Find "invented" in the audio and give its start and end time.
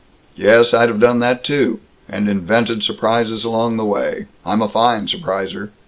2.27-2.81